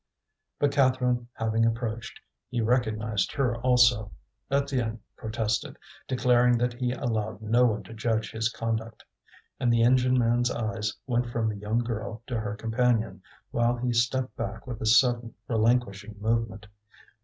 [0.57, 2.19] But Catherine having approached,
[2.49, 4.11] he recognized her also.
[4.49, 5.77] Étienne protested,
[6.07, 9.03] declaring that he allowed no one to judge his conduct.
[9.59, 13.93] And the engine man's eyes went from the young girl to her companion, while he
[13.93, 16.65] stepped back with a sudden, relinquishing movement.